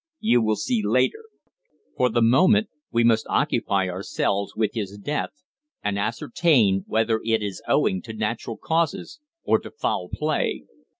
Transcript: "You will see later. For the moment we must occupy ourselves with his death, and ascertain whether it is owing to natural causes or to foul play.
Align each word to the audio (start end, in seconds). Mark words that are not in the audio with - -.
"You 0.21 0.41
will 0.41 0.55
see 0.55 0.81
later. 0.83 1.25
For 1.95 2.09
the 2.09 2.23
moment 2.23 2.69
we 2.91 3.03
must 3.03 3.27
occupy 3.29 3.87
ourselves 3.87 4.55
with 4.55 4.71
his 4.73 4.97
death, 4.97 5.43
and 5.83 5.99
ascertain 5.99 6.83
whether 6.87 7.21
it 7.23 7.43
is 7.43 7.61
owing 7.67 8.01
to 8.01 8.13
natural 8.13 8.57
causes 8.57 9.19
or 9.43 9.59
to 9.59 9.69
foul 9.69 10.09
play. 10.11 10.65